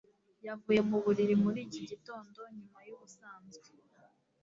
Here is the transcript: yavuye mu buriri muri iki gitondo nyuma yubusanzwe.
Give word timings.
yavuye 0.47 0.81
mu 0.89 0.97
buriri 1.03 1.35
muri 1.43 1.59
iki 1.67 1.81
gitondo 1.89 2.39
nyuma 2.57 2.79
yubusanzwe. 2.87 3.67